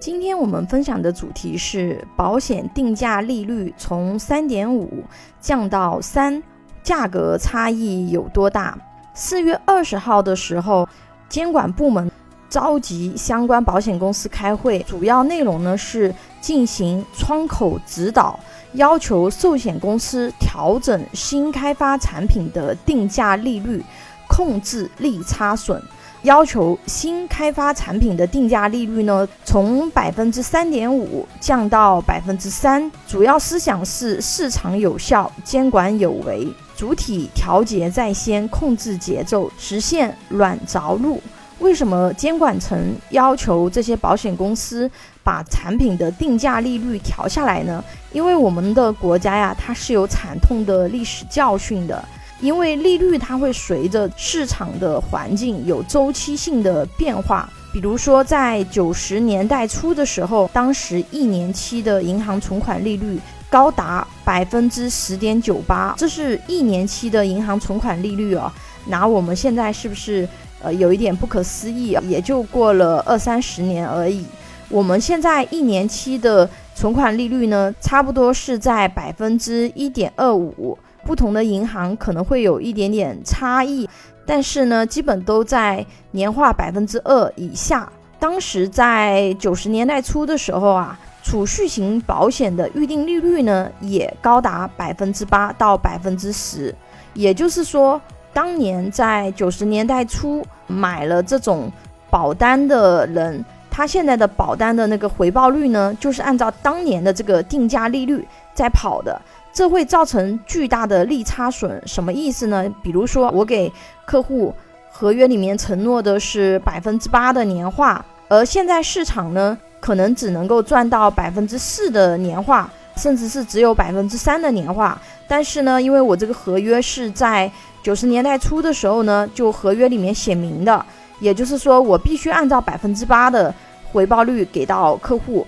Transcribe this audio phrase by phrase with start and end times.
[0.00, 5.04] 今天我们分享的主题是保险定价利率从三点五
[5.42, 6.42] 降到三，
[6.82, 8.78] 价格差异有多大？
[9.12, 10.88] 四月二十号的时候，
[11.28, 12.10] 监管部门
[12.48, 18.40] 召集相关保险公司开会，主要内容呢是进行窗口指导，
[18.72, 23.84] 要求寿险公司调整新开发产品的定价利率，
[24.26, 25.78] 控制利差损。
[26.22, 32.90] 要求新开发产品的定价利率呢，从百分之三点五降到百分之三。
[33.06, 41.22] 主要思想是市场有效，监管有为，主体调节在先，控制节奏，实现软着陆。
[41.58, 44.90] 为什么监管层要求这些保险公司
[45.22, 47.82] 把产品的定价利率调下来呢？
[48.12, 52.04] 因为我们的国家呀，它是有惨痛的历史教训的。
[52.40, 68.52] 因为利率它会随着市场的环境有周期性的变化，比如说在九十年代初的时候，当时一年期的银行存款利率高达百分之十点九八，这是一年期的银行存款利率啊。
[68.86, 70.26] 拿我们现在是不是
[70.62, 72.02] 呃有一点不可思议啊？
[72.06, 74.24] 也就过了二三十年而已。
[74.70, 80.78] 我们现在一年期的存款利率呢，差不多是在百分之一点二五。
[81.04, 83.88] 不同的银行可能会有一点点差异，
[84.26, 87.90] 但是呢，基本都在年化百分之二以下。
[88.18, 96.74] 当时在九十年代初的时候啊，储蓄型保险的预定利率呢也高达百分之八到百分之十。
[97.14, 98.00] 也就是说，
[98.32, 101.72] 当年在九十年代初买了这种
[102.10, 109.20] 保单的人，他现在的保单的那个回报率呢，就是按照当年的这个定价利率在跑的。
[109.52, 112.68] 这会造成巨大的利差损，什么意思呢？
[112.82, 113.70] 比如说，我给
[114.04, 114.54] 客户
[114.90, 125.00] 合约里面承诺的是百分之八的年化，而现在市场呢，可能只能够赚到百分之四的年化，甚至是只有百分之三的年化。
[125.26, 127.50] 但是呢，因为我这个合约是在
[127.82, 130.84] 九十年代初的时候呢，就合约里面写明的，
[131.18, 133.52] 也就是说，我必须按照百分之八的
[133.92, 135.46] 回报率给到客户。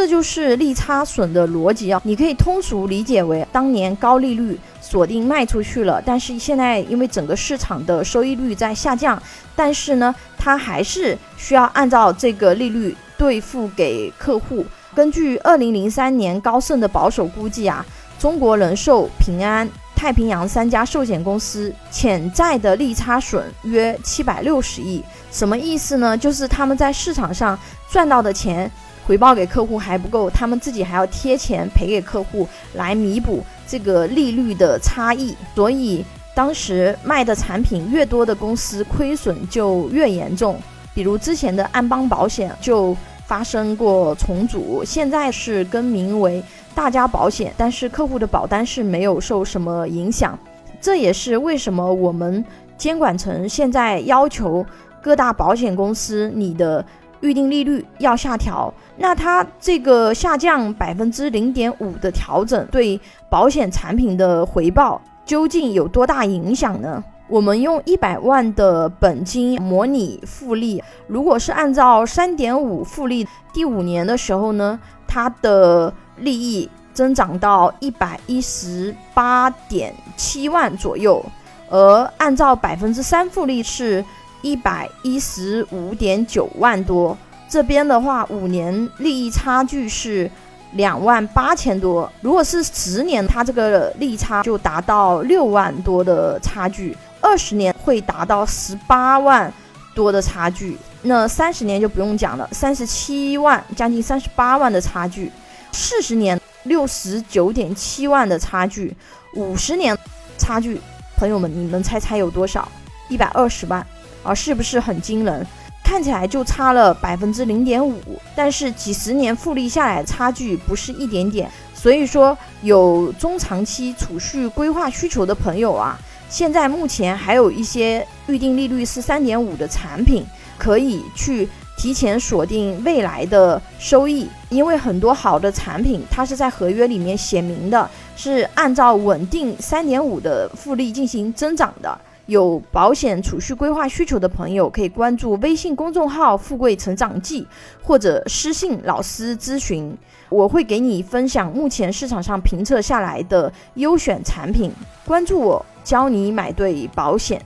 [0.00, 9.22] 这就是利差损的逻辑啊，你可以通俗理解为当年高利率锁定卖出去了，但是现在因为整个市场的收益率在下降，
[9.54, 14.64] 但是呢，它还是需要按照这个利率兑付给客户。
[14.94, 17.84] 根据二零零三年高盛的保守估计啊，
[18.18, 25.04] 中国人寿、平安、太平洋三家寿险公司潜在的利差损约七百六十亿。
[25.30, 26.16] 什么意思呢？
[26.16, 27.58] 就是他们在市场上
[27.90, 28.70] 赚到的钱。
[29.06, 35.34] 回报给客户还不够，他们自己还要贴钱赔给客户来弥补这个利率的差异。
[35.54, 40.56] 所以当时卖的产品越多的公司亏损就越严重。
[40.94, 42.96] 比如之前的安邦保险就
[43.26, 46.42] 发生过重组，现在是更名为
[46.74, 50.38] 大家保险，但是客户的保单是没有受什么影响。
[50.80, 52.44] 这也是为什么我们
[52.78, 54.64] 监管层现在要求
[55.02, 56.84] 各大保险公司你的。
[57.20, 62.98] 预定利率要下调，那它这个下降百分之零点五的调整，对
[63.28, 67.02] 保险产品的回报究竟有多大影响呢？
[67.28, 81.24] 我们用一百万的本金模拟复利，如果是按照三点五复利，第五年的时候呢，它的利益增长到一百一十八点七万左右，
[81.68, 84.04] 而按照百分之三复利是。
[84.42, 87.16] 一百一十五点九万多，
[87.48, 90.30] 这边的话，五年利益差距是
[90.72, 92.10] 两万八千多。
[92.20, 99.52] 如果是十年，它这个利差就达到六万多的差距；二十年会达到十八万
[99.94, 100.76] 多的差距。
[101.02, 105.28] 那三十年就不用讲了，三十七万，将近三十八万的差距；
[105.72, 108.94] 四十年六十九点七万的差距；
[109.34, 109.96] 五十年
[110.38, 110.80] 差距，
[111.16, 112.68] 朋友们，你们猜猜有多少？
[113.10, 113.86] 一百二十万。
[114.22, 115.46] 啊，是不是很惊人？
[115.82, 118.00] 看起来就差了百分之零点五，
[118.36, 121.50] 但是几十年复利下来，差距不是一点点。
[121.74, 125.98] 所以说，有中长期储蓄规划需求的朋友啊，
[126.28, 130.24] 现在目前还有一些预定利率是三点五的产品，
[130.58, 131.48] 可以去
[131.78, 134.28] 提前锁定未来的收益。
[134.50, 141.98] 因为很多好的产品，它是在合约里面写明的，是按照稳定三点五的复利进行增长的。
[142.30, 147.44] 有保险储蓄规划需求的朋友，可以关注微信公众号“富贵成长记”
[147.82, 149.92] 或者私信老师咨询，
[150.28, 154.70] 我会给你分享目前市场上评测下来的优选产品。
[155.04, 157.44] 关注我，教你买对保险。